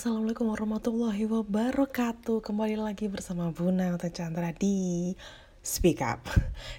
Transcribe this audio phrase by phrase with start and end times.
[0.00, 2.40] Assalamualaikum warahmatullahi wabarakatuh.
[2.40, 5.12] Kembali lagi bersama Buna Uta Chandra di
[5.60, 6.24] Speak Up.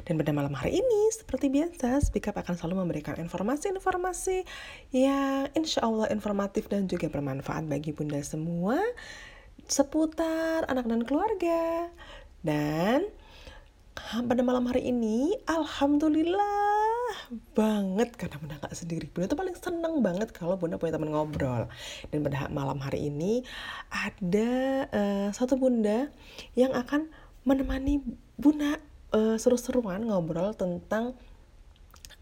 [0.10, 4.42] Dan pada malam hari ini seperti biasa Speak Up akan selalu memberikan informasi-informasi
[4.90, 8.82] Yang insya Allah informatif dan juga bermanfaat bagi bunda semua
[9.70, 11.94] Seputar anak dan keluarga.
[12.42, 13.06] Dan
[14.18, 16.91] pada malam hari ini Alhamdulillah
[17.56, 19.08] banget karena bunda gak sendiri.
[19.12, 21.68] Bunda tuh paling seneng banget kalau bunda punya teman ngobrol.
[22.10, 23.46] Dan pada malam hari ini
[23.92, 24.52] ada
[24.92, 26.10] uh, satu bunda
[26.58, 27.12] yang akan
[27.44, 28.02] menemani
[28.38, 28.78] bunda
[29.14, 31.18] uh, seru-seruan ngobrol tentang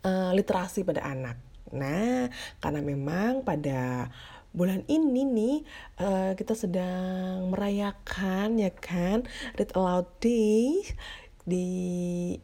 [0.04, 1.38] uh, literasi pada anak.
[1.74, 2.30] Nah
[2.64, 4.10] karena memang pada
[4.50, 5.58] bulan ini nih
[6.02, 9.22] uh, kita sedang merayakan ya kan
[9.54, 10.82] read aloud day
[11.46, 11.70] di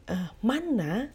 [0.09, 1.09] uh, mana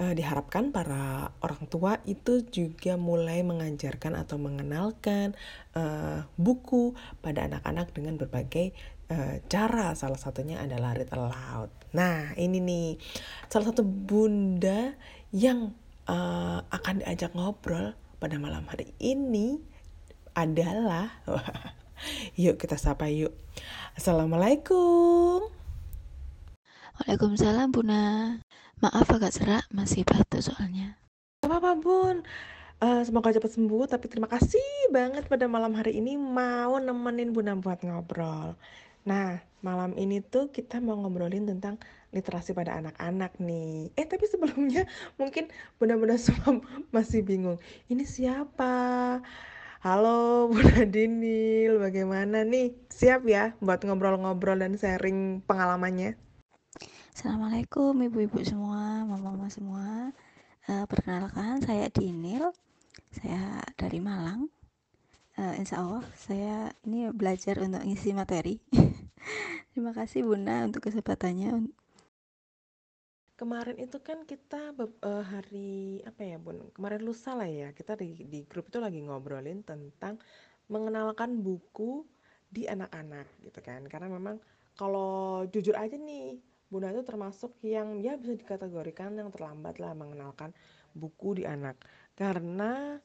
[0.00, 5.38] uh, diharapkan para orang tua itu juga mulai mengajarkan atau mengenalkan
[5.76, 8.74] uh, buku pada anak-anak dengan berbagai
[9.10, 9.94] uh, cara.
[9.94, 11.70] Salah satunya adalah read aloud.
[11.94, 12.88] Nah, ini nih
[13.46, 14.94] salah satu bunda
[15.30, 15.74] yang
[16.10, 19.60] uh, akan diajak ngobrol pada malam hari ini
[20.34, 21.22] adalah
[22.42, 23.34] yuk kita sapa yuk.
[23.94, 25.46] Assalamualaikum.
[26.94, 28.02] Waalaikumsalam Buna.
[28.82, 30.98] Maaf agak serak, masih batuk soalnya.
[31.46, 32.16] Apa-apa bun,
[32.82, 33.86] uh, semoga cepat sembuh.
[33.86, 38.58] Tapi terima kasih banget pada malam hari ini mau nemenin Bunda buat ngobrol.
[39.04, 41.76] Nah, malam ini tuh kita mau ngobrolin tentang
[42.10, 43.92] literasi pada anak-anak nih.
[43.94, 44.88] Eh, tapi sebelumnya
[45.20, 46.58] mungkin bunda-bunda semua
[46.90, 47.60] masih bingung.
[47.86, 48.72] Ini siapa?
[49.84, 52.72] Halo Bunda Dinil, bagaimana nih?
[52.88, 56.16] Siap ya buat ngobrol-ngobrol dan sharing pengalamannya?
[57.14, 60.10] Assalamualaikum ibu-ibu semua, mama-mama semua.
[60.66, 62.50] Uh, perkenalkan saya Dinil,
[63.14, 64.50] saya dari Malang.
[65.38, 68.58] Uh, insya Allah saya ini belajar untuk ngisi materi.
[69.70, 71.70] Terima kasih Bunda untuk kesempatannya.
[73.38, 76.66] Kemarin itu kan kita uh, hari apa ya Bun?
[76.74, 80.18] Kemarin lusa lah ya kita di, di grup itu lagi ngobrolin tentang
[80.66, 82.02] mengenalkan buku
[82.50, 83.86] di anak-anak gitu kan.
[83.86, 84.42] Karena memang
[84.74, 90.50] kalau jujur aja nih Bunda itu termasuk yang ya bisa dikategorikan yang terlambat lah mengenalkan
[90.90, 91.78] buku di anak.
[92.18, 92.98] Karena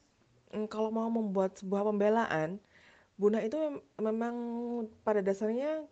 [0.50, 2.58] mm, kalau mau membuat sebuah pembelaan,
[3.14, 4.34] Bunda itu memang
[5.06, 5.86] pada dasarnya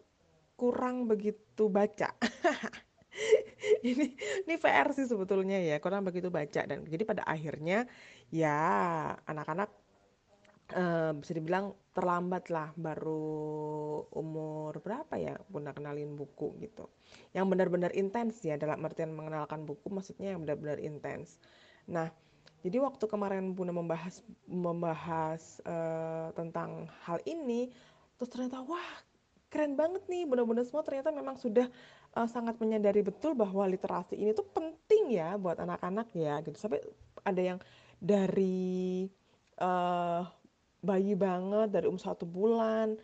[0.58, 2.10] kurang begitu baca.
[3.86, 7.86] ini ini PR sih sebetulnya ya kurang begitu baca dan jadi pada akhirnya
[8.34, 8.58] ya
[9.22, 9.70] anak-anak
[10.74, 16.88] uh, bisa dibilang terlambat lah baru umur berapa ya bunda kenalin buku gitu.
[17.32, 21.40] Yang benar-benar intens ya dalam artian mengenalkan buku maksudnya yang benar-benar intens.
[21.88, 22.10] Nah
[22.62, 24.20] jadi waktu kemarin bunda membahas
[24.50, 27.70] membahas uh, tentang hal ini
[28.18, 28.90] terus ternyata wah
[29.48, 31.64] keren banget nih bunda-bunda semua ternyata memang sudah
[32.12, 36.56] uh, sangat menyadari betul bahwa literasi ini tuh penting ya buat anak-anak ya gitu.
[36.60, 36.84] Sampai
[37.24, 37.58] ada yang
[37.98, 39.08] dari
[39.58, 40.22] uh,
[40.88, 42.96] bayi banget dari umur satu bulan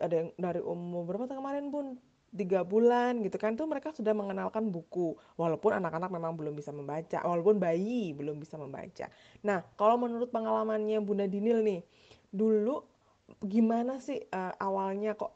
[0.00, 1.96] ada yang dari umur berapa kemarin pun
[2.30, 3.58] tiga bulan gitu kan.
[3.58, 5.18] Tuh mereka sudah mengenalkan buku.
[5.34, 9.10] Walaupun anak-anak memang belum bisa membaca walaupun bayi belum bisa membaca.
[9.44, 11.80] Nah kalau menurut pengalamannya Bunda Dinil nih
[12.30, 12.86] dulu
[13.42, 15.34] gimana sih uh, awalnya kok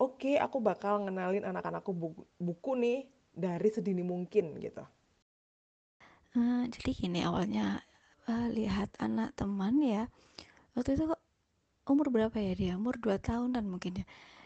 [0.00, 2.98] oke okay, aku bakal ngenalin anak-anakku buku, buku nih
[3.32, 4.84] dari sedini mungkin gitu?
[6.34, 7.80] Uh, jadi gini awalnya
[8.28, 10.10] uh, lihat anak teman ya
[10.74, 11.23] waktu itu kok
[11.88, 12.72] umur berapa ya dia?
[12.80, 14.04] Umur 2 tahunan mungkin ya.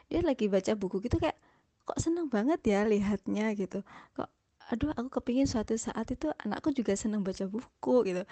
[0.09, 1.37] Dia lagi baca buku gitu kayak
[1.85, 3.85] kok seneng banget ya lihatnya gitu.
[4.17, 4.29] Kok
[4.69, 8.23] aduh aku kepingin suatu saat itu anakku juga seneng baca buku gitu.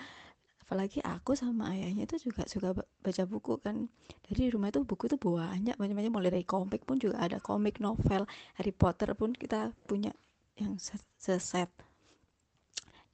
[0.67, 3.87] Apalagi aku sama ayahnya itu juga suka baca buku kan.
[4.27, 6.11] Dari rumah itu buku itu banyak banyak-banyak.
[6.11, 8.27] Mulai dari komik pun juga ada komik novel
[8.59, 10.11] Harry Potter pun kita punya
[10.59, 10.75] yang
[11.17, 11.71] seset.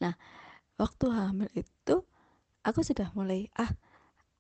[0.00, 0.17] Nah
[0.81, 2.03] waktu hamil itu
[2.65, 3.69] aku sudah mulai ah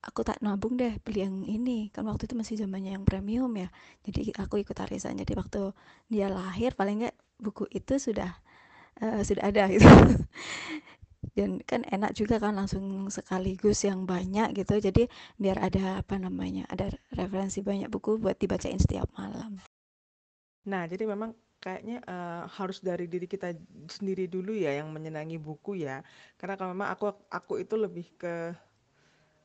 [0.02, 1.88] aku tak nabung deh beli yang ini.
[1.94, 3.70] Kan waktu itu masih zamannya yang premium ya.
[4.02, 5.16] Jadi aku ikut arisan.
[5.16, 5.70] Jadi waktu
[6.10, 8.34] dia lahir paling nggak buku itu sudah
[9.00, 9.86] uh, sudah ada gitu.
[11.38, 14.82] Dan kan enak juga kan langsung sekaligus yang banyak gitu.
[14.82, 15.06] Jadi
[15.38, 19.62] biar ada apa namanya ada referensi banyak buku buat dibacain setiap malam.
[20.66, 21.32] Nah jadi memang
[21.62, 23.54] kayaknya uh, harus dari diri kita
[23.86, 26.02] sendiri dulu ya yang menyenangi buku ya.
[26.34, 28.50] Karena kalau memang aku aku itu lebih ke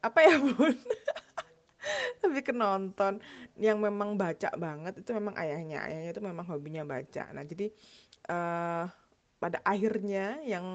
[0.03, 0.75] apa ya bun?
[2.23, 3.19] Lebih ke nonton.
[3.57, 7.23] Yang memang baca banget itu memang ayahnya ayahnya itu memang hobinya baca.
[7.33, 7.73] Nah jadi
[8.29, 8.85] uh,
[9.38, 10.65] pada akhirnya yang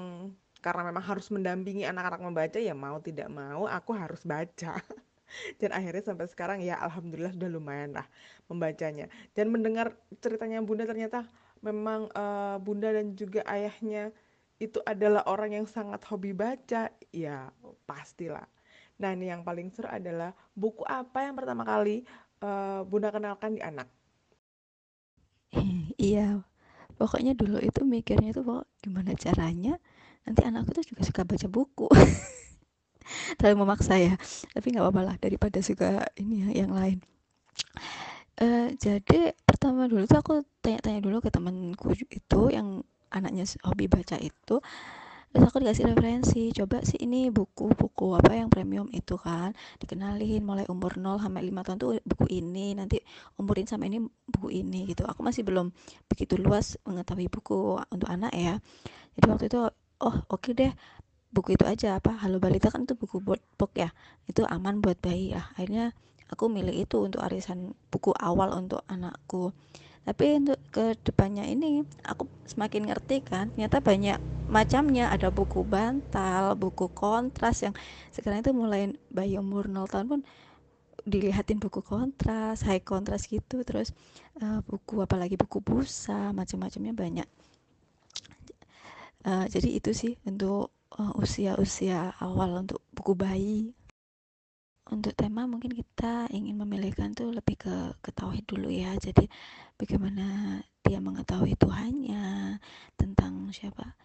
[0.63, 4.79] karena memang harus mendampingi anak-anak membaca ya mau tidak mau aku harus baca.
[5.59, 8.05] Dan akhirnya sampai sekarang ya alhamdulillah sudah lumayan lah
[8.47, 9.09] membacanya.
[9.33, 11.25] Dan mendengar ceritanya bunda ternyata
[11.63, 14.11] memang uh, bunda dan juga ayahnya
[14.61, 17.49] itu adalah orang yang sangat hobi baca ya
[17.87, 18.45] pastilah
[19.01, 22.05] nah ini yang paling seru adalah buku apa yang pertama kali
[22.43, 23.87] uh, bunda kenalkan di anak?
[25.97, 26.43] Iya
[26.99, 29.79] pokoknya dulu itu mikirnya tuh pokok gimana caranya?
[30.23, 31.87] Nanti anakku tuh juga suka baca buku.
[33.37, 34.15] Terlalu memaksa ya
[34.51, 36.99] tapi nggak apa-apa lah daripada suka ini ya yang lain.
[38.33, 40.33] Uh, jadi pertama dulu tuh aku
[40.65, 42.81] tanya-tanya dulu ke temanku itu yang
[43.13, 44.57] anaknya hobi baca itu
[45.33, 49.57] terus aku dikasih referensi coba sih ini buku-buku apa yang premium itu kan?
[49.81, 53.01] Dikenalin mulai umur 0 sampai 5 tahun tuh buku ini nanti
[53.41, 55.03] umurin sampai ini buku ini gitu.
[55.09, 55.73] Aku masih belum
[56.05, 58.61] begitu luas mengetahui buku untuk anak ya.
[59.17, 59.59] Jadi waktu itu
[60.05, 60.71] oh oke okay deh
[61.33, 62.13] buku itu aja apa?
[62.21, 63.89] Halo Balita kan itu buku book ya.
[64.29, 65.97] Itu aman buat bayi ya akhirnya
[66.29, 69.53] aku milih itu untuk arisan buku awal untuk anakku
[70.03, 74.19] tapi untuk ke depannya ini aku semakin ngerti kan ternyata banyak
[74.51, 75.07] macamnya.
[75.07, 77.71] Ada buku bantal buku kontras yang
[78.11, 80.21] sekarang itu mulai bayi umur 0 tahun pun
[81.07, 83.63] dilihatin buku kontras high kontras gitu.
[83.63, 83.95] Terus
[84.43, 87.27] uh, buku apalagi buku busa macam-macamnya banyak.
[89.23, 93.71] Uh, jadi itu sih untuk uh, usia-usia awal untuk buku bayi
[94.91, 98.91] untuk tema mungkin kita ingin memilihkan tuh lebih ke ke tauhid dulu ya.
[98.99, 99.29] Jadi
[99.79, 102.59] bagaimana dia mengetahui Tuhannya
[102.99, 103.95] tentang siapa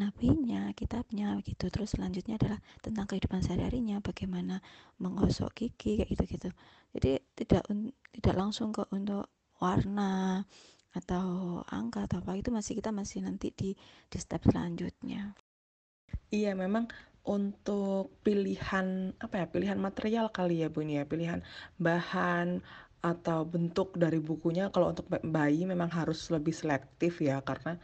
[0.00, 4.64] nabinya kitabnya gitu terus selanjutnya adalah tentang kehidupan sehari-harinya bagaimana
[4.96, 6.48] menggosok gigi kayak gitu gitu
[6.96, 7.68] jadi tidak
[8.16, 9.28] tidak langsung ke untuk
[9.60, 10.48] warna
[10.90, 13.78] atau angka atau apa itu masih kita masih nanti di
[14.10, 15.38] di step selanjutnya.
[16.34, 16.90] Iya memang
[17.24, 21.04] untuk pilihan apa ya pilihan material kali ya bu ini ya.
[21.04, 21.40] Pilihan
[21.76, 22.64] bahan
[23.00, 27.80] atau bentuk dari bukunya kalau untuk bayi memang harus lebih selektif ya karena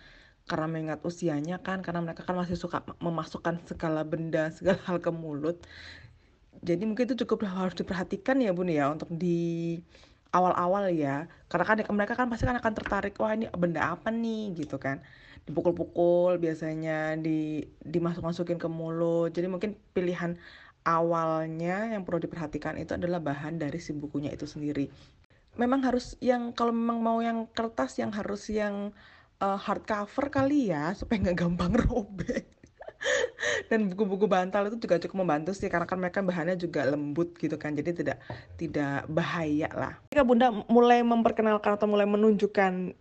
[0.47, 5.11] karena mengingat usianya kan karena mereka kan masih suka memasukkan segala benda segala hal ke
[5.13, 5.59] mulut.
[6.65, 9.77] Jadi mungkin itu cukup harus diperhatikan ya bun ya untuk di
[10.33, 11.29] awal-awal ya.
[11.51, 14.57] Karena kan mereka kan pasti kan akan tertarik wah ini benda apa nih?
[14.57, 15.01] Gitu kan
[15.47, 19.31] dipukul-pukul biasanya di dimasuk-masukin ke mulut.
[19.31, 20.35] Jadi mungkin pilihan
[20.83, 24.91] awalnya yang perlu diperhatikan itu adalah bahan dari si bukunya itu sendiri.
[25.57, 28.93] Memang harus yang kalau memang mau yang kertas yang harus yang
[29.41, 32.45] uh, hardcover kali ya supaya nggak gampang robek.
[33.71, 37.55] Dan buku-buku bantal itu juga cukup membantu sih karena kan mereka bahannya juga lembut gitu
[37.55, 38.19] kan jadi tidak
[38.59, 39.95] tidak bahaya lah.
[40.11, 42.97] Ketika bunda mulai memperkenalkan atau mulai menunjukkan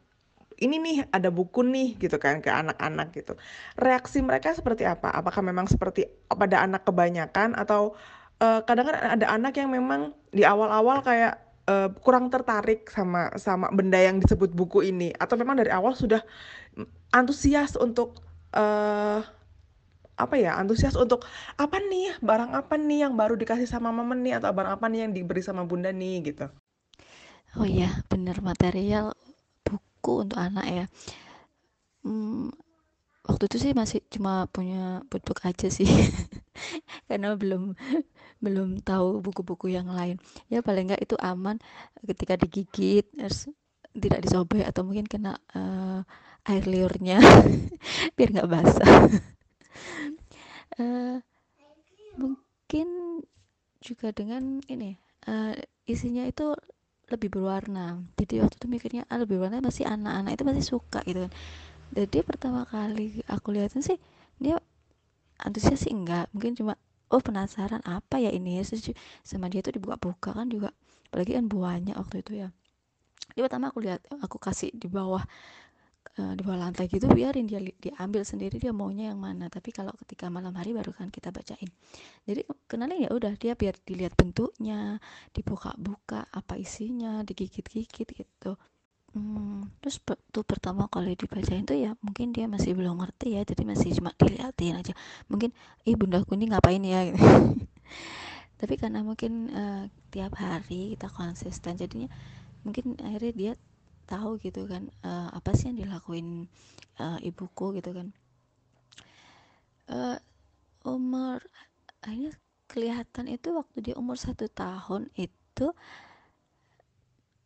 [0.60, 3.36] ini nih ada buku nih gitu kan ke anak-anak gitu.
[3.75, 5.12] Reaksi mereka seperti apa?
[5.12, 7.56] Apakah memang seperti pada anak kebanyakan?
[7.60, 8.00] Atau
[8.40, 13.68] uh, kadang kan ada anak yang memang di awal-awal kayak uh, kurang tertarik sama sama
[13.75, 15.12] benda yang disebut buku ini?
[15.19, 16.24] Atau memang dari awal sudah
[17.12, 18.24] antusias untuk
[18.56, 19.19] uh,
[20.16, 21.28] apa ya antusias untuk
[21.60, 22.16] apa nih?
[22.24, 24.40] Barang apa nih yang baru dikasih sama mama nih?
[24.40, 26.32] Atau barang apa nih yang diberi sama bunda nih?
[26.32, 26.48] Gitu.
[27.56, 29.15] Oh iya bener material
[30.06, 30.86] buku untuk anak ya.
[32.06, 32.54] Hmm,
[33.26, 35.90] waktu itu sih masih cuma punya book aja sih.
[37.10, 37.74] Karena belum
[38.38, 40.22] belum tahu buku-buku yang lain.
[40.46, 41.58] Ya paling nggak itu aman
[42.06, 43.50] ketika digigit harus
[43.98, 46.06] tidak disobek atau mungkin kena uh,
[46.46, 47.18] air liurnya.
[48.14, 49.10] Biar nggak basah.
[50.78, 51.18] Uh,
[52.22, 52.88] mungkin
[53.82, 55.58] juga dengan ini uh,
[55.90, 56.54] isinya itu
[57.10, 58.02] lebih berwarna.
[58.18, 61.32] Jadi waktu itu mikirnya ah, lebih berwarna masih anak-anak itu masih suka gitu kan.
[61.94, 63.98] Jadi pertama kali aku lihatin sih
[64.42, 64.58] dia
[65.40, 66.28] antusias sih enggak.
[66.34, 66.74] Mungkin cuma
[67.14, 68.64] oh penasaran apa ya ini ya?
[69.22, 70.74] Sama dia tuh dibuka-buka kan juga.
[71.14, 72.50] Apalagi kan buahnya waktu itu ya.
[73.34, 75.22] Dia pertama aku lihat aku kasih di bawah
[76.20, 79.52] uh, di bawah lantai gitu biarin dia diambil sendiri dia maunya yang mana.
[79.52, 81.70] Tapi kalau ketika malam hari baru kan kita bacain.
[82.26, 84.98] Jadi kenalin ya udah dia biar dilihat bentuknya
[85.34, 88.58] dibuka-buka apa isinya digigit-gigit gitu.
[89.16, 93.64] Hmm, terus tuh pertama kali dibacain tuh ya mungkin dia masih belum ngerti ya jadi
[93.64, 94.94] masih cuma dilihatin aja.
[95.32, 95.56] Mungkin
[95.88, 97.08] ih bundaku ini ngapain ya?
[97.08, 97.20] Gitu.
[98.60, 102.08] tapi karena mungkin uh, tiap hari kita konsisten jadinya
[102.64, 103.52] mungkin akhirnya dia
[104.06, 106.48] tahu gitu kan uh, apa sih yang dilakuin
[107.02, 108.08] uh, ibuku gitu kan.
[109.86, 110.18] Uh,
[110.86, 111.42] umur
[112.02, 112.34] akhirnya
[112.66, 115.74] kelihatan itu waktu dia umur satu tahun itu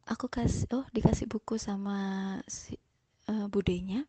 [0.07, 2.75] aku kasih oh dikasih buku sama si
[3.31, 4.03] uh, budenya.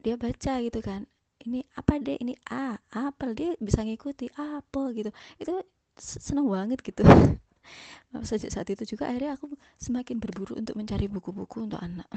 [0.00, 1.08] Dia baca gitu kan
[1.46, 5.10] ini apa deh ini A apel dia bisa ngikuti apel gitu.
[5.38, 5.64] Itu
[5.96, 7.00] seneng banget gitu
[8.24, 12.08] sejak saat itu juga akhirnya aku semakin berburu untuk mencari buku-buku untuk anak.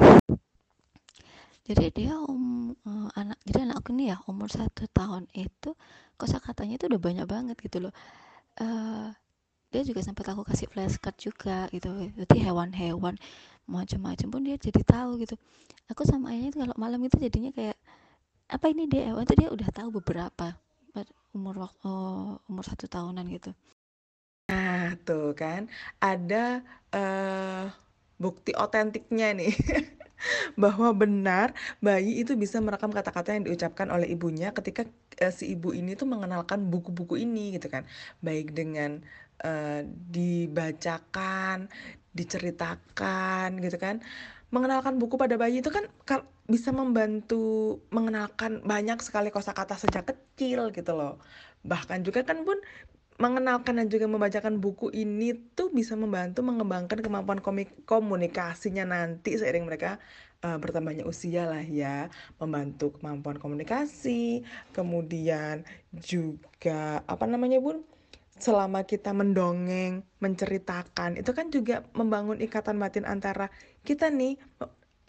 [1.70, 5.78] Jadi dia um, uh, anak jadi anak aku ini ya umur satu tahun itu
[6.18, 7.94] kosakatanya itu udah banyak banget gitu loh.
[8.58, 9.14] Uh,
[9.70, 13.14] dia juga sempat aku kasih flashcard juga gitu jadi hewan-hewan
[13.70, 15.38] macam-macam pun dia jadi tahu gitu.
[15.94, 17.78] Aku sama ayahnya itu kalau malam itu jadinya kayak
[18.50, 20.58] apa ini dia hewan itu dia udah tahu beberapa
[21.38, 23.54] umur waktu uh, umur satu tahunan gitu
[24.50, 25.70] nah tuh kan
[26.02, 27.70] ada uh,
[28.20, 29.54] bukti otentiknya nih.
[30.62, 34.84] Bahwa benar bayi itu bisa merekam kata-kata yang diucapkan oleh ibunya ketika
[35.24, 37.88] uh, si ibu ini tuh mengenalkan buku-buku ini gitu kan.
[38.20, 39.00] Baik dengan
[39.48, 41.72] uh, dibacakan
[42.12, 44.04] diceritakan gitu kan.
[44.52, 45.86] Mengenalkan buku pada bayi itu kan
[46.50, 51.22] bisa membantu mengenalkan banyak sekali kosakata sejak kecil gitu loh.
[51.64, 52.58] Bahkan juga kan pun
[53.20, 57.44] mengenalkan dan juga membacakan buku ini tuh bisa membantu mengembangkan kemampuan
[57.84, 60.00] komunikasinya nanti seiring mereka
[60.40, 62.08] uh, bertambahnya usia lah ya.
[62.40, 67.84] Membantu kemampuan komunikasi kemudian juga apa namanya bun?
[68.40, 73.52] Selama kita mendongeng menceritakan itu kan juga membangun ikatan batin antara
[73.84, 74.40] kita nih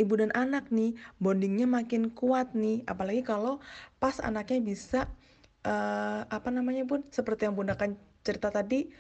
[0.03, 0.99] ibu dan anak nih.
[1.23, 2.83] Bondingnya makin kuat nih.
[2.91, 3.63] Apalagi kalau
[4.03, 5.07] pas anaknya bisa
[5.65, 7.05] uh, apa namanya bun?
[7.11, 8.91] Seperti yang bunda kan cerita tadi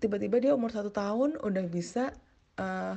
[0.00, 2.16] tiba-tiba dia umur satu tahun udah bisa
[2.56, 2.96] uh,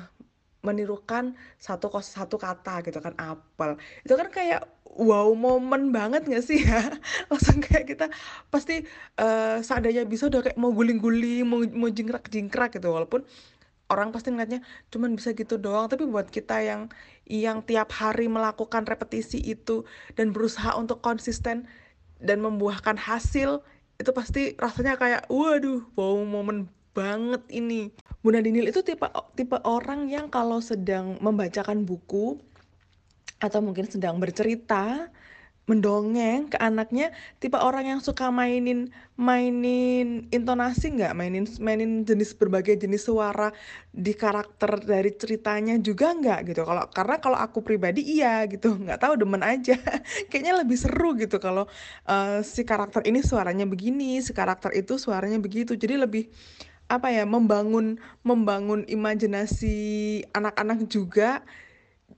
[0.63, 3.75] menirukan satu kos satu kata gitu kan apel.
[4.07, 4.63] Itu kan kayak
[4.95, 6.79] wow momen banget gak sih ya?
[7.29, 8.05] Langsung kayak kita
[8.47, 8.87] pasti
[9.19, 12.95] uh, seadanya bisa udah kayak mau guling-guling mau mau jingkrak-jingkrak gitu.
[12.95, 13.27] Walaupun
[13.91, 15.91] orang pasti ngeliatnya cuman bisa gitu doang.
[15.91, 16.87] Tapi buat kita yang
[17.27, 19.83] yang tiap hari melakukan repetisi itu
[20.15, 21.67] dan berusaha untuk konsisten
[22.23, 23.59] dan membuahkan hasil
[23.99, 27.89] itu pasti rasanya kayak waduh wow momen banget ini.
[28.21, 29.03] Bunda Dinil itu tipe
[29.35, 32.39] tipe orang yang kalau sedang membacakan buku
[33.41, 35.11] atau mungkin sedang bercerita
[35.63, 41.15] mendongeng ke anaknya tipe orang yang suka mainin mainin intonasi nggak?
[41.15, 43.55] Mainin mainin jenis berbagai jenis suara
[43.95, 46.61] di karakter dari ceritanya juga nggak gitu.
[46.67, 48.75] Kalau karena kalau aku pribadi iya gitu.
[48.75, 49.79] Nggak tahu demen aja.
[50.29, 51.63] Kayaknya lebih seru gitu kalau
[52.11, 55.79] uh, si karakter ini suaranya begini si karakter itu suaranya begitu.
[55.79, 56.27] Jadi lebih
[56.91, 57.95] apa ya membangun
[58.27, 59.75] membangun imajinasi
[60.35, 61.41] anak-anak juga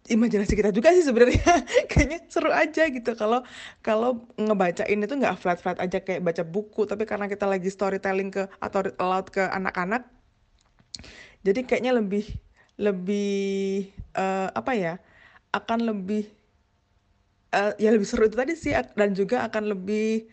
[0.05, 1.41] imajinasi kita juga sih sebenarnya.
[1.91, 3.11] Kayaknya seru aja gitu.
[3.17, 3.41] Kalau
[3.81, 6.85] kalau ngebacain itu nggak flat flat aja kayak baca buku.
[6.85, 10.15] Tapi karena kita lagi storytelling ke atau aloud ke anak-anak
[11.45, 12.25] jadi kayaknya lebih
[12.81, 14.93] lebih uh, apa ya
[15.53, 16.25] akan lebih
[17.53, 18.73] uh, ya lebih seru itu tadi sih.
[18.97, 20.25] Dan juga akan lebih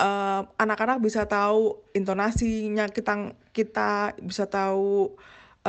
[0.00, 5.12] anak anak-anak bisa tahu intonasinya kita kita bisa tahu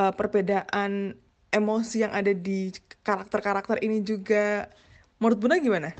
[0.00, 1.20] uh, perbedaan
[1.52, 2.72] emosi yang ada di
[3.06, 4.66] karakter-karakter ini juga.
[5.20, 5.90] Menurut Bunda gimana?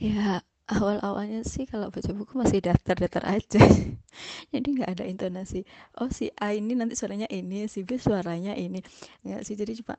[0.00, 3.60] Ya awal-awalnya sih kalau baca buku masih daftar-daftar aja.
[4.52, 5.66] Jadi nggak ada intonasi
[6.00, 8.80] oh si A ini nanti suaranya ini si B suaranya ini.
[9.26, 9.96] Nggak sih jadi cuma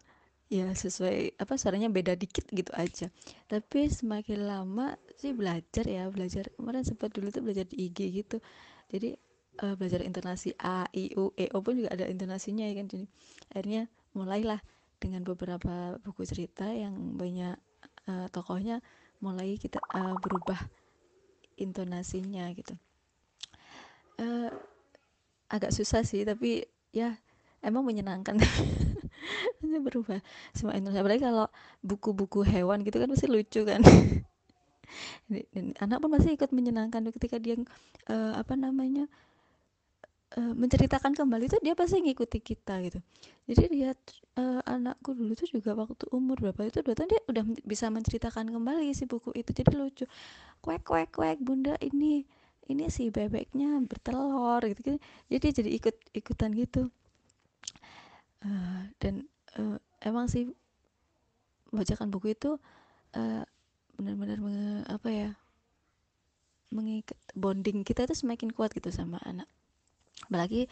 [0.50, 3.08] ya sesuai apa suaranya beda dikit gitu aja.
[3.52, 8.38] Tapi semakin lama sih belajar ya belajar kemarin sempat dulu tuh belajar di IG gitu.
[8.92, 9.18] Jadi
[9.64, 13.06] uh, belajar intonasi A, I, U, E, O pun juga ada intonasinya ya kan jadi
[13.54, 13.82] akhirnya
[14.16, 14.60] mulailah
[15.00, 17.56] dengan beberapa buku cerita yang banyak
[18.08, 18.80] uh, tokohnya
[19.20, 20.60] mulai kita uh, berubah
[21.56, 22.76] intonasinya gitu.
[24.16, 24.52] Uh,
[25.52, 27.20] agak susah sih tapi ya
[27.64, 28.40] emang menyenangkan.
[29.86, 30.22] Berubah
[30.56, 31.02] semua intonasi.
[31.02, 31.48] Apalagi kalau
[31.82, 33.82] buku-buku hewan gitu kan pasti lucu kan.
[35.54, 37.58] Dan anak pun masih ikut menyenangkan ketika dia
[38.08, 39.10] uh, apa namanya
[40.34, 43.00] uh, menceritakan kembali itu dia pasti ngikuti kita gitu.
[43.46, 44.00] Jadi lihat
[44.42, 48.50] uh, anakku dulu tuh juga waktu umur berapa itu dua tahun dia udah bisa menceritakan
[48.50, 49.54] kembali si buku itu.
[49.54, 50.06] Jadi lucu.
[50.66, 52.26] Kuek kuek kuek bunda ini
[52.66, 54.98] ini si bebeknya bertelur gitu, gitu.
[55.30, 56.90] jadi jadi ikut ikutan gitu.
[58.42, 59.30] Uh, dan
[59.62, 60.50] uh, emang sih
[61.70, 62.58] bacakan buku itu
[63.14, 63.44] uh,
[63.98, 64.42] benar-benar
[64.90, 65.30] apa ya
[66.74, 69.48] mengikat bonding kita itu semakin kuat gitu sama anak
[70.24, 70.72] apalagi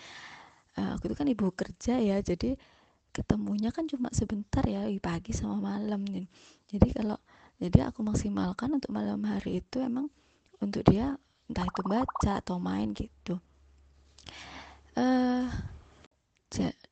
[0.80, 2.56] uh, aku itu kan ibu kerja ya jadi
[3.14, 6.02] ketemunya kan cuma sebentar ya pagi sama malam
[6.66, 7.18] jadi kalau
[7.62, 10.10] jadi aku maksimalkan untuk malam hari itu emang
[10.58, 11.16] untuk dia
[11.48, 13.38] entah itu baca atau main gitu.
[14.98, 15.48] Uh,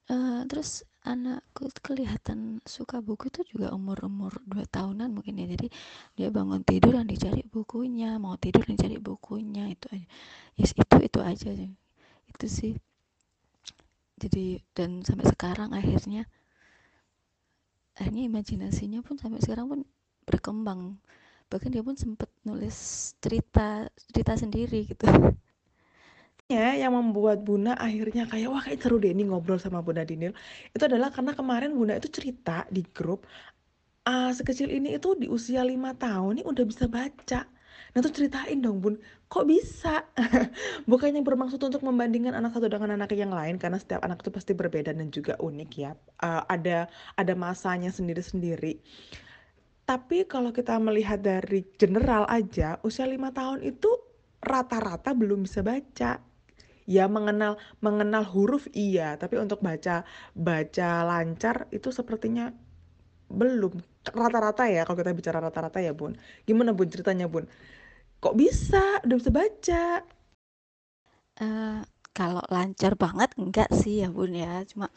[0.10, 5.50] uh, terus anakku kelihatan suka buku itu juga umur-umur dua tahunan mungkin ya.
[5.50, 5.68] Jadi
[6.14, 10.08] dia bangun tidur dan dicari bukunya mau tidur dan cari bukunya itu aja.
[10.56, 11.81] Yes, itu itu aja sih
[12.32, 12.74] itu sih.
[14.22, 16.30] Jadi dan sampai sekarang akhirnya
[17.98, 19.80] akhirnya imajinasinya pun sampai sekarang pun
[20.26, 20.98] berkembang.
[21.52, 25.08] Bahkan dia pun sempat nulis cerita cerita sendiri gitu.
[26.52, 30.36] Ya yang membuat Bunda akhirnya kayak wah kayak seru deh ini ngobrol sama Bunda Dinil.
[30.76, 33.24] Itu adalah karena kemarin Bunda itu cerita di grup
[34.08, 37.46] uh, sekecil ini itu di usia lima tahun nih udah bisa baca
[37.92, 38.96] nah tuh ceritain dong bun.
[39.28, 40.08] Kok bisa?
[40.92, 44.52] Bukannya bermaksud untuk membandingkan anak satu dengan anak yang lain karena setiap anak itu pasti
[44.56, 45.92] berbeda dan juga unik ya.
[46.24, 46.88] Uh, ada
[47.20, 48.80] ada masanya sendiri-sendiri.
[49.84, 53.92] Tapi kalau kita melihat dari general aja usia lima tahun itu
[54.40, 56.24] rata-rata belum bisa baca.
[56.88, 62.56] Ya mengenal mengenal huruf iya tapi untuk baca baca lancar itu sepertinya
[63.28, 63.84] belum.
[64.08, 66.16] Rata-rata ya kalau kita bicara rata-rata ya bun.
[66.48, 67.52] Gimana bun ceritanya bun
[68.22, 69.02] kok bisa?
[69.04, 69.86] Udah bisa baca.
[71.42, 71.82] Uh,
[72.14, 74.62] kalau lancar banget enggak sih ya bun ya.
[74.70, 74.88] Cuma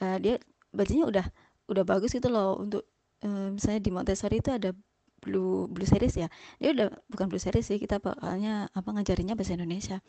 [0.00, 0.40] uh, dia
[0.72, 1.26] bacanya udah
[1.70, 2.88] udah bagus itu loh untuk
[3.22, 4.72] uh, misalnya di Montessori itu ada
[5.20, 6.28] blue blue series ya.
[6.56, 10.00] Dia udah bukan blue series sih kita bakalnya apa ngajarinnya bahasa Indonesia.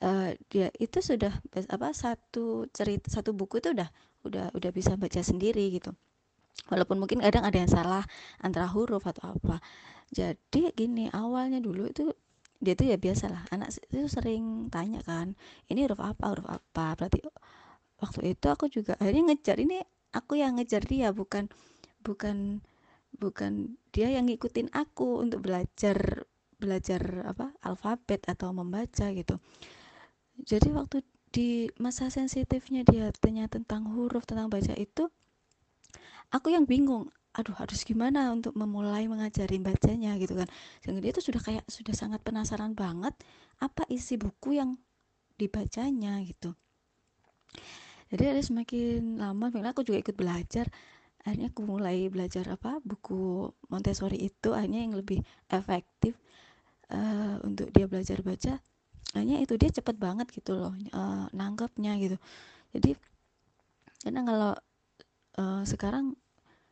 [0.00, 1.32] Uh, dia itu sudah
[1.68, 3.88] apa satu cerita satu buku itu udah
[4.24, 5.92] udah udah bisa baca sendiri gitu
[6.70, 8.04] walaupun mungkin kadang ada yang salah
[8.42, 9.58] antara huruf atau apa.
[10.10, 12.10] Jadi gini awalnya dulu itu
[12.60, 15.32] dia tuh ya biasa lah anak itu sering tanya kan
[15.72, 16.98] ini huruf apa huruf apa?
[16.98, 17.22] Berarti
[18.00, 19.78] waktu itu aku juga akhirnya ngejar ini
[20.12, 21.46] aku yang ngejar dia bukan
[22.02, 22.64] bukan
[23.16, 26.24] bukan dia yang ngikutin aku untuk belajar
[26.60, 29.40] belajar apa alfabet atau membaca gitu.
[30.40, 35.08] Jadi waktu di masa sensitifnya dia tanya tentang huruf tentang baca itu
[36.34, 40.18] aku yang bingung aduh harus gimana untuk memulai mengajari bacanya?
[40.18, 40.50] gitu kan.
[40.82, 43.14] Sehingga dia tuh sudah kayak sudah sangat penasaran banget
[43.62, 44.74] apa isi buku yang
[45.38, 46.58] dibacanya gitu.
[48.10, 50.66] Jadi ada semakin lama aku juga ikut belajar
[51.20, 55.20] akhirnya aku mulai belajar apa buku Montessori itu akhirnya yang lebih
[55.52, 56.16] efektif
[56.90, 58.58] uh, untuk dia belajar baca.
[59.12, 62.16] Akhirnya itu dia cepet banget gitu loh uh, nanggapnya gitu.
[62.72, 62.96] Jadi
[64.00, 64.52] karena kalau
[65.38, 66.16] uh, sekarang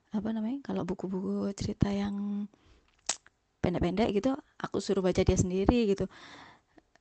[0.08, 2.48] apa namanya kalau buku-buku cerita yang
[3.60, 6.08] pendek-pendek gitu aku suruh baca dia sendiri gitu.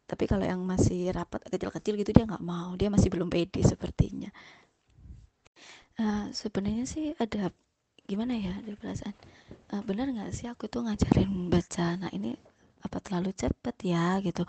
[0.08, 2.76] Tapi kalau yang masih rapat kecil-kecil gitu dia nggak mau.
[2.80, 4.32] Dia masih belum pede sepertinya.
[5.98, 7.50] Uh, sebenarnya sih ada
[8.08, 9.16] gimana ya ada perasaan.
[9.72, 12.38] Uh, benar nggak sih aku tuh ngajarin baca nah ini
[12.84, 14.48] apa terlalu cepet ya gitu.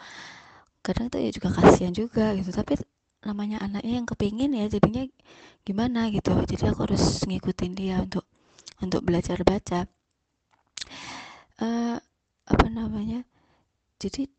[0.82, 2.50] Kadang tuh ya juga kasihan juga gitu.
[2.54, 2.78] Tapi
[3.22, 5.04] namanya anaknya yang kepingin ya jadinya
[5.66, 6.32] gimana gitu.
[6.46, 8.24] Jadi aku harus ngikutin dia untuk
[8.78, 9.86] untuk belajar baca.
[11.58, 11.98] Uh,
[12.46, 13.26] apa namanya?
[13.98, 14.30] Jadi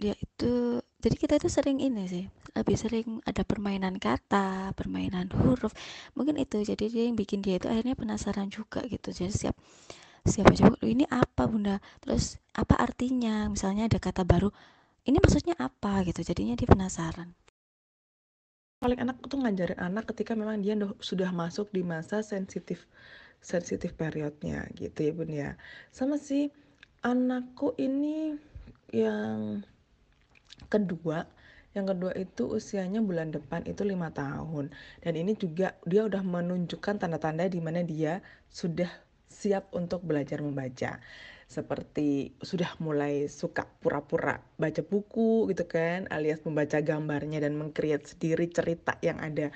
[0.00, 2.24] dia itu jadi kita itu sering ini sih
[2.56, 5.70] lebih sering ada permainan kata permainan huruf
[6.18, 6.60] mungkin itu.
[6.66, 9.14] Jadi dia yang bikin dia itu akhirnya penasaran juga gitu.
[9.14, 9.56] Jadi siap
[10.26, 11.78] siapa coba ini apa bunda?
[12.02, 13.46] Terus apa artinya?
[13.48, 14.50] Misalnya ada kata baru
[15.08, 17.32] ini maksudnya apa gitu jadinya dia penasaran.
[18.80, 20.72] Paling enak tuh ngajarin anak ketika memang dia
[21.04, 22.88] sudah masuk di masa sensitif
[23.40, 25.50] sensitif periodnya gitu ya bun ya.
[25.92, 26.48] Sama sih
[27.04, 28.36] anakku ini
[28.92, 29.64] yang
[30.68, 31.28] kedua
[31.70, 34.74] yang kedua itu usianya bulan depan itu lima tahun.
[35.04, 38.18] Dan ini juga dia udah menunjukkan tanda-tanda di mana dia
[38.50, 38.90] sudah
[39.30, 40.98] siap untuk belajar membaca
[41.50, 48.46] seperti sudah mulai suka pura-pura baca buku gitu kan alias membaca gambarnya dan mengkreat sendiri
[48.54, 49.50] cerita yang ada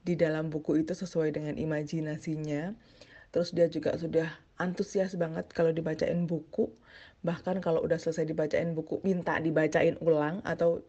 [0.00, 2.72] di dalam buku itu sesuai dengan imajinasinya.
[3.30, 4.26] Terus dia juga sudah
[4.58, 6.72] antusias banget kalau dibacain buku.
[7.26, 10.80] Bahkan kalau udah selesai dibacain buku minta dibacain ulang atau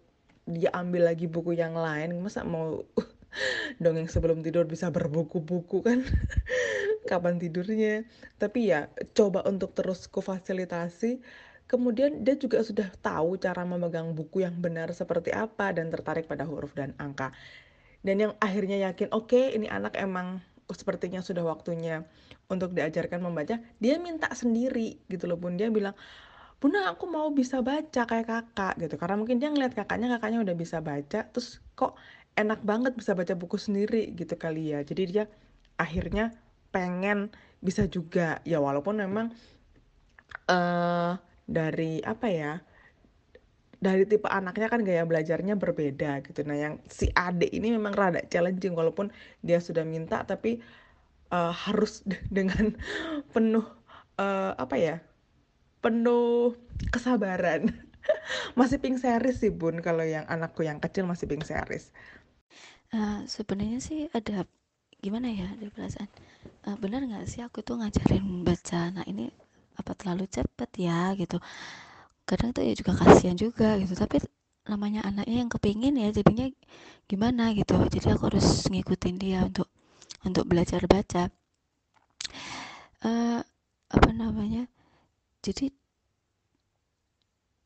[0.47, 2.17] dia ambil lagi buku yang lain.
[2.23, 2.81] Masa mau
[3.83, 6.05] dongeng sebelum tidur bisa berbuku-buku kan
[7.11, 8.07] kapan tidurnya.
[8.39, 11.19] Tapi ya coba untuk terus kufasilitasi.
[11.67, 16.47] Kemudian dia juga sudah tahu cara memegang buku yang benar seperti apa dan tertarik pada
[16.47, 17.35] huruf dan angka.
[17.99, 20.39] Dan yang akhirnya yakin oke okay, ini anak emang
[20.71, 22.07] sepertinya sudah waktunya
[22.47, 25.59] untuk diajarkan membaca dia minta sendiri gitu loh bun.
[25.59, 25.95] Dia bilang
[26.61, 28.95] Bunda aku mau bisa baca kayak kakak gitu.
[29.01, 31.97] Karena mungkin dia ngeliat kakaknya kakaknya udah bisa baca terus kok
[32.37, 34.85] enak banget bisa baca buku sendiri gitu kali ya.
[34.85, 35.23] Jadi dia
[35.81, 36.29] akhirnya
[36.71, 38.39] pengen bisa juga.
[38.47, 39.35] Ya walaupun memang
[40.47, 42.53] uh, dari apa ya
[43.81, 46.45] dari tipe anaknya kan gaya belajarnya berbeda gitu.
[46.45, 49.09] Nah yang si adik ini memang rada challenging walaupun
[49.41, 50.61] dia sudah minta tapi
[51.33, 52.05] uh, harus
[52.37, 52.77] dengan
[53.33, 53.65] penuh
[54.21, 54.95] uh, apa ya
[55.81, 56.53] penuh
[56.93, 57.73] kesabaran.
[58.59, 61.93] Masih pink series sih Bun, kalau yang anakku yang kecil masih pink series.
[62.89, 64.49] Uh, sebenarnya sih ada
[65.01, 66.09] gimana ya ada perasaan
[66.69, 69.29] uh, benar nggak sih aku tuh ngajarin baca nah ini
[69.81, 71.13] apa terlalu cepet ya?
[71.17, 71.37] gitu.
[72.27, 74.21] Kadang tuh ya juga kasihan juga gitu tapi
[74.69, 76.47] namanya anaknya yang kepingin ya jadinya
[77.09, 77.75] gimana gitu.
[77.89, 79.67] Jadi aku harus ngikutin dia untuk
[80.21, 81.27] untuk belajar baca.
[83.01, 83.41] Uh,
[83.91, 84.69] apa namanya
[85.41, 85.73] jadi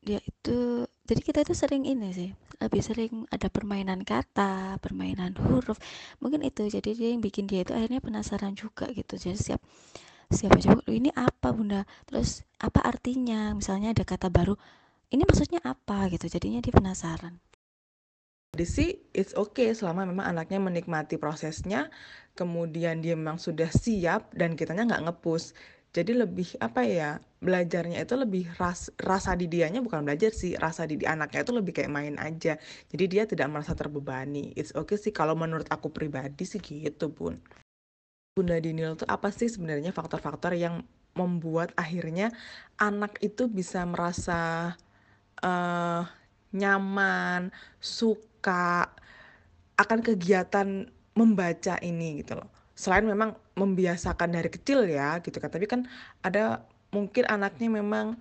[0.05, 5.77] dia itu jadi kita itu sering ini sih lebih sering ada permainan kata permainan huruf
[6.23, 6.67] mungkin itu.
[6.67, 9.19] Jadi dia yang bikin dia itu akhirnya penasaran juga gitu.
[9.19, 9.61] Jadi siap
[10.31, 11.83] siapa coba ini apa bunda?
[12.09, 13.53] Terus apa artinya?
[13.53, 14.55] Misalnya ada kata baru
[15.11, 16.07] ini maksudnya apa?
[16.09, 16.31] Gitu.
[16.31, 17.37] Jadinya dia penasaran.
[18.55, 21.91] Jadi sih it's okay selama memang anaknya menikmati prosesnya
[22.39, 25.51] kemudian dia memang sudah siap dan kitanya nggak ngepus
[25.95, 30.84] jadi lebih apa ya belajarnya itu lebih ras, rasa di dianya bukan belajar sih rasa
[30.84, 32.60] di, anaknya itu lebih kayak main aja.
[32.91, 34.51] Jadi dia tidak merasa terbebani.
[34.60, 37.39] It's okay sih kalau menurut aku pribadi sih gitu bun.
[38.36, 40.84] Bunda Dinil tuh apa sih sebenarnya faktor-faktor yang
[41.15, 42.36] membuat akhirnya
[42.75, 44.75] anak itu bisa merasa
[45.39, 46.03] uh,
[46.51, 48.91] nyaman suka
[49.79, 52.51] akan kegiatan membaca ini gitu loh.
[52.75, 55.87] Selain memang membiasakan dari kecil ya gitu kan tapi kan
[56.23, 58.19] ada mungkin anaknya memang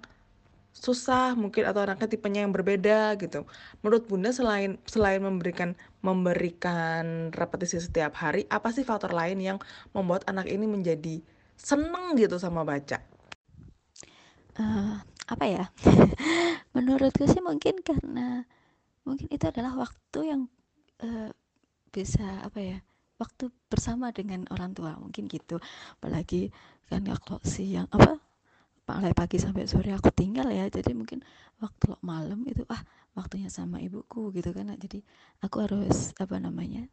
[0.74, 3.46] susah mungkin atau anaknya tipenya yang berbeda gitu.
[3.80, 9.58] Menurut Bunda selain selain memberikan memberikan repetisi setiap hari, apa sih faktor lain yang
[9.94, 11.22] membuat anak ini menjadi
[11.54, 12.98] seneng gitu sama baca?
[14.58, 14.98] Uh,
[15.30, 15.64] apa ya?
[16.74, 18.42] Menurutku sih mungkin karena
[19.06, 20.42] mungkin itu adalah waktu yang
[21.06, 21.30] uh,
[21.94, 22.78] bisa apa ya?
[23.24, 25.56] Waktu bersama dengan orang tua mungkin gitu.
[25.96, 26.52] Apalagi
[26.92, 28.20] kan kalau siang apa
[28.84, 31.24] mulai pagi sampai sore aku tinggal ya jadi mungkin
[31.56, 32.84] waktu malam itu ah
[33.16, 35.00] waktunya sama ibuku gitu kan jadi
[35.40, 36.84] aku harus apa namanya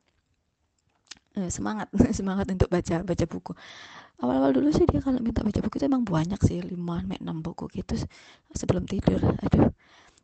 [1.36, 3.52] eh, semangat semangat untuk baca baca buku.
[4.22, 7.68] Awal-awal dulu sih dia kalau minta baca buku itu emang banyak sih lima enam buku
[7.76, 8.00] gitu
[8.56, 9.20] sebelum tidur.
[9.20, 9.72] Aduh.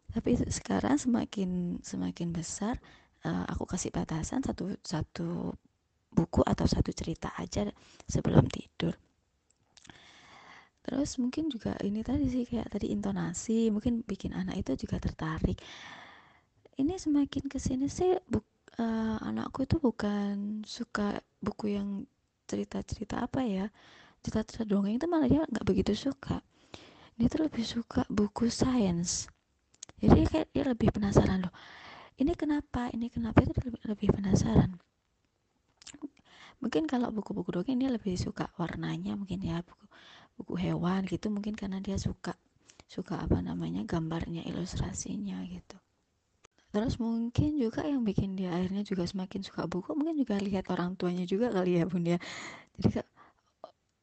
[0.07, 2.79] Tapi sekarang semakin semakin besar
[3.27, 5.53] uh, aku kasih batasan satu satu
[6.17, 7.69] buku atau satu cerita aja
[8.09, 8.97] sebelum tidur.
[10.81, 15.61] Terus mungkin juga ini tadi sih kayak tadi intonasi mungkin bikin anak itu juga tertarik.
[16.77, 18.45] Ini semakin ke sini sih buk,
[18.81, 22.09] uh, anakku itu bukan suka buku yang
[22.49, 23.67] cerita-cerita apa ya
[24.23, 26.41] cerita-cerita dongeng itu malah dia nggak begitu suka.
[27.19, 29.29] Dia tuh lebih suka buku sains.
[30.01, 31.53] Jadi kayak dia lebih penasaran loh
[32.17, 32.89] ini kenapa?
[32.89, 33.45] Ini kenapa?
[33.45, 34.73] Itu lebih, lebih penasaran
[36.57, 39.85] mungkin kalau buku-buku dongeng dia lebih suka warnanya mungkin ya buku
[40.37, 42.33] buku hewan gitu mungkin karena dia suka
[42.87, 45.77] suka apa namanya gambarnya ilustrasinya gitu.
[46.71, 50.95] Terus mungkin juga yang bikin dia akhirnya juga semakin suka buku mungkin juga lihat orang
[50.95, 52.19] tuanya juga kali ya bun ya.
[52.79, 53.01] Jadi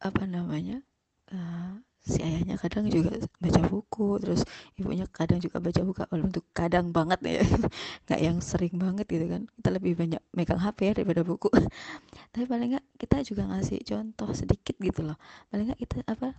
[0.05, 0.85] apa namanya
[1.33, 4.45] uh, si ayahnya kadang juga baca buku terus
[4.77, 5.99] ibunya kadang juga baca buku.
[6.05, 7.41] Walaupun untuk kadang banget ya
[8.05, 9.49] nggak yang sering banget gitu kan.
[9.49, 11.49] Kita lebih banyak megang HP ya daripada buku.
[12.37, 15.17] Tapi paling nggak kita juga ngasih contoh sedikit gitu loh.
[15.49, 16.37] Paling nggak kita apa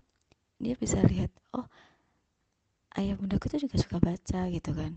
[0.62, 1.68] dia bisa lihat oh
[2.96, 4.94] ayah bundaku tuh juga suka baca gitu kan.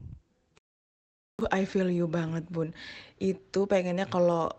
[1.55, 2.75] I feel you banget bun.
[3.23, 4.51] Itu pengennya kalau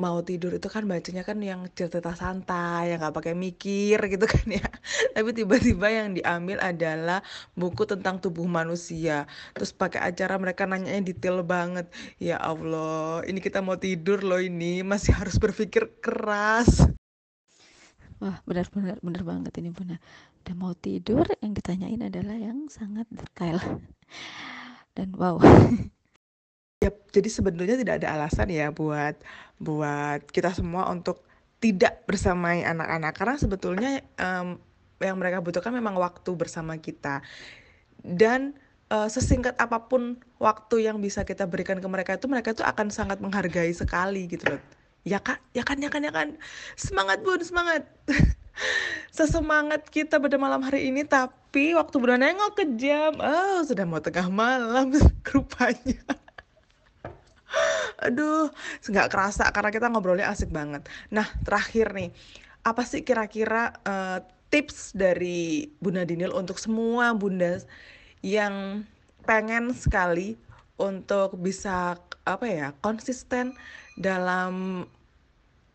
[0.00, 4.46] mau tidur itu kan bacanya kan yang cerita santai yang nggak pakai mikir gitu kan
[4.48, 4.64] ya.
[5.12, 7.20] Tapi tiba-tiba yang diambil adalah
[7.52, 9.28] buku tentang tubuh manusia.
[9.52, 11.88] Terus pakai acara mereka nanyanya detail banget.
[12.16, 16.88] Ya Allah ini kita mau tidur loh ini masih harus berpikir keras.
[18.22, 19.98] Wah benar-benar benar banget ini benar
[20.42, 23.58] udah mau tidur yang ditanyain adalah yang sangat detail.
[24.92, 25.38] Dan wow
[26.82, 29.14] Yap, jadi sebetulnya tidak ada alasan ya buat
[29.62, 31.22] buat kita semua untuk
[31.62, 33.14] tidak bersamai anak-anak.
[33.14, 34.58] Karena sebetulnya um,
[34.98, 37.22] yang mereka butuhkan memang waktu bersama kita.
[38.02, 38.58] Dan
[38.90, 42.90] uh, sesingkat apa pun waktu yang bisa kita berikan ke mereka itu mereka itu akan
[42.90, 44.62] sangat menghargai sekali gitu loh.
[45.06, 45.38] Ya kak?
[45.54, 46.34] Ya kan ya kan ya kan?
[46.74, 47.86] Semangat bun semangat.
[49.16, 54.00] Sesemangat kita pada malam hari ini tapi waktu benar nengok ke jam oh sudah mau
[54.00, 54.92] tengah malam
[55.32, 56.00] rupanya
[58.02, 58.50] aduh
[58.82, 62.10] nggak kerasa karena kita ngobrolnya asik banget nah terakhir nih
[62.62, 67.58] apa sih kira-kira uh, tips dari Bunda Dinil untuk semua bunda
[68.22, 68.86] yang
[69.24, 70.36] pengen sekali
[70.76, 73.56] untuk bisa apa ya konsisten
[73.98, 74.84] dalam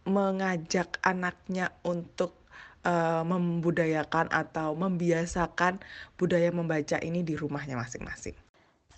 [0.08, 2.48] mengajak anaknya untuk
[2.88, 5.84] uh, membudayakan atau membiasakan
[6.16, 8.36] budaya membaca ini di rumahnya masing-masing.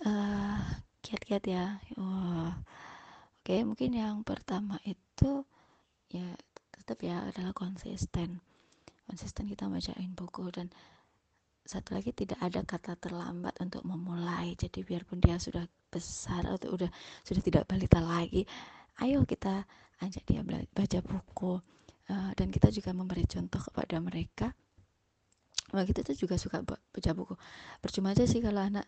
[0.06, 0.62] uh,
[1.02, 1.66] kiat-kiat ya
[1.98, 2.54] oh.
[3.50, 5.42] Oke mungkin yang pertama itu
[6.14, 6.38] ya
[6.70, 8.38] tetap ya adalah konsisten.
[9.10, 10.70] Konsisten kita bacain buku dan
[11.66, 14.54] satu lagi tidak ada kata terlambat untuk memulai.
[14.54, 16.94] Jadi biarpun dia sudah besar atau udah
[17.26, 18.46] sudah tidak balita lagi
[19.02, 19.66] ayo kita
[20.06, 21.58] ajak dia baca buku.
[22.06, 24.54] Uh, dan kita juga memberi contoh kepada mereka.
[25.74, 27.34] Wah kita tuh juga suka baca buku.
[27.82, 28.86] Percuma aja sih kalau anak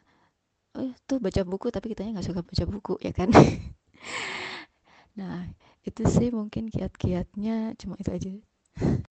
[0.77, 3.33] oh tuh baca buku tapi kitanya nggak suka baca buku ya kan
[5.19, 5.49] nah
[5.81, 8.29] itu sih mungkin kiat-kiatnya cuma itu aja.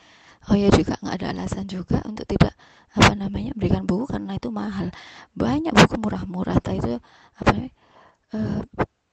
[0.48, 2.56] Oh ya juga nggak ada alasan juga untuk tidak
[2.96, 4.88] apa namanya berikan buku karena itu mahal.
[5.36, 6.96] Banyak buku murah-murah entah itu
[7.36, 7.68] apa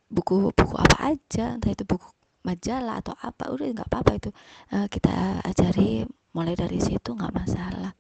[0.08, 2.08] buku-buku apa aja entah itu buku
[2.48, 4.30] majalah atau apa udah nggak apa-apa itu.
[4.72, 7.92] Uh, kita ajari mulai dari situ nggak masalah.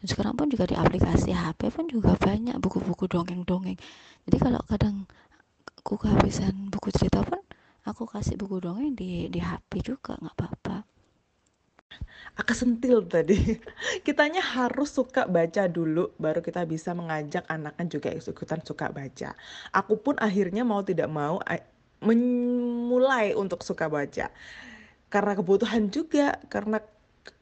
[0.00, 3.76] Dan sekarang pun juga di aplikasi HP pun juga banyak buku-buku dongeng-dongeng.
[4.24, 5.04] Jadi kalau kadang
[5.80, 7.40] aku kehabisan buku cerita pun
[7.88, 10.76] aku kasih buku dongeng di di HP juga nggak apa-apa.
[12.36, 13.56] Aku sentil tadi.
[14.06, 19.32] Kitanya harus suka baca dulu baru kita bisa mengajak anaknya juga ikutan suka baca.
[19.72, 21.40] Aku pun akhirnya mau tidak mau
[22.04, 24.28] memulai untuk suka baca.
[25.08, 26.78] Karena kebutuhan juga karena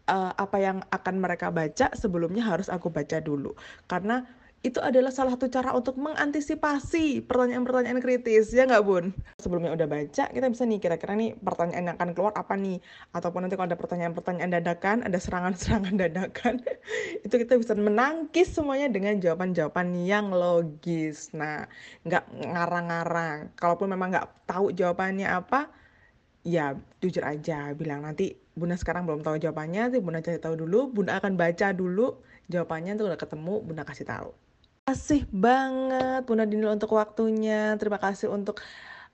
[0.08, 3.52] uh, apa yang akan mereka baca sebelumnya harus aku baca dulu.
[3.90, 4.24] Karena
[4.58, 9.14] itu adalah salah satu cara untuk mengantisipasi pertanyaan-pertanyaan kritis ya nggak bun?
[9.38, 12.82] Sebelumnya udah baca kita bisa nih kira-kira nih pertanyaan yang akan keluar apa nih?
[13.14, 16.58] Ataupun nanti kalau ada pertanyaan-pertanyaan dadakan ada serangan-serangan dadakan
[17.22, 21.30] itu kita bisa menangkis semuanya dengan jawaban-jawaban yang logis.
[21.38, 21.62] Nah
[22.02, 23.54] nggak ngarang-ngarang.
[23.54, 25.70] Kalaupun memang nggak tahu jawabannya apa
[26.42, 30.90] ya jujur aja bilang nanti Bunda sekarang belum tahu jawabannya, sih Bunda cari tahu dulu,
[30.90, 32.18] Bunda akan baca dulu
[32.50, 34.47] jawabannya, tuh udah ketemu, Bunda kasih tahu
[34.88, 37.76] kasih banget Bunda Dinil untuk waktunya.
[37.76, 38.64] Terima kasih untuk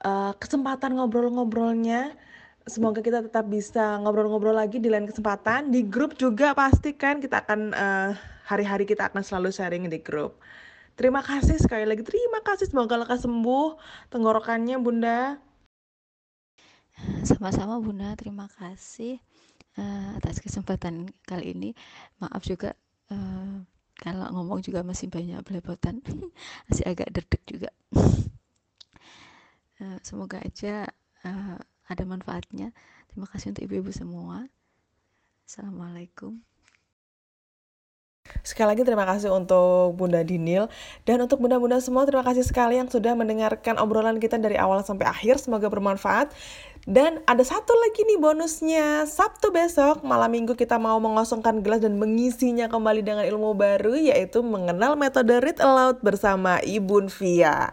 [0.07, 2.15] uh, kesempatan ngobrol-ngobrolnya.
[2.71, 5.75] Semoga kita tetap bisa ngobrol-ngobrol lagi di lain kesempatan.
[5.75, 8.11] Di grup juga pasti kan kita akan eh,
[8.49, 10.41] hari-hari kita akan selalu sharing di grup.
[10.97, 12.01] Terima kasih sekali lagi.
[12.01, 13.77] Terima kasih semoga lekas sembuh
[14.09, 15.37] tenggorokannya Bunda.
[17.29, 19.21] Sama-sama Bunda, terima kasih
[19.77, 21.77] uh, atas kesempatan kali ini.
[22.17, 22.73] Maaf juga
[23.13, 23.61] uh,
[23.95, 26.03] kalau ngomong juga masih banyak belepotan.
[26.69, 27.71] Masih agak deg juga.
[29.79, 30.91] Uh, semoga aja
[31.23, 32.75] uh, ada manfaatnya.
[33.11, 34.51] Terima kasih untuk ibu-ibu semua.
[35.47, 36.54] Assalamualaikum
[38.45, 40.69] Sekali lagi terima kasih untuk Bunda Dinil
[41.09, 45.09] dan untuk bunda-bunda semua terima kasih sekali yang sudah mendengarkan obrolan kita dari awal sampai
[45.09, 46.29] akhir semoga bermanfaat
[46.85, 49.09] dan ada satu lagi nih bonusnya.
[49.09, 54.45] Sabtu besok, malam minggu kita mau mengosongkan gelas dan mengisinya kembali dengan ilmu baru yaitu
[54.45, 57.73] mengenal metode read aloud bersama Ibu Via.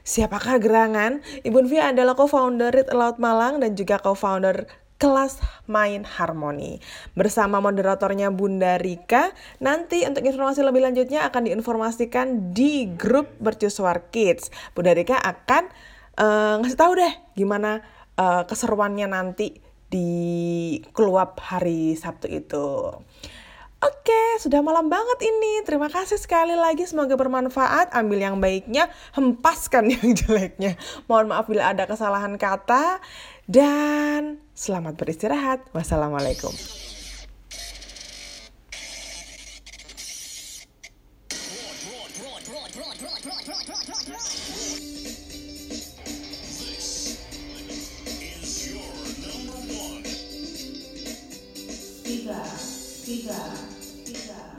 [0.00, 1.20] Siapakah gerangan?
[1.44, 6.80] Ibu Via adalah co-founder Read Aloud Malang dan juga co-founder kelas main harmoni.
[7.12, 14.48] Bersama moderatornya Bunda Rika, nanti untuk informasi lebih lanjutnya akan diinformasikan di grup Mercusuar Kids.
[14.72, 15.68] Bunda Rika akan
[16.16, 17.84] uh, ngasih tahu deh gimana
[18.16, 22.66] uh, keseruannya nanti di keluap hari Sabtu itu.
[23.76, 25.60] Oke, sudah malam banget ini.
[25.62, 26.88] Terima kasih sekali lagi.
[26.88, 27.92] Semoga bermanfaat.
[27.92, 30.80] Ambil yang baiknya, hempaskan yang jeleknya.
[31.06, 33.04] Mohon maaf bila ada kesalahan kata.
[33.46, 35.70] Dan selamat beristirahat.
[35.70, 36.50] Wassalamualaikum.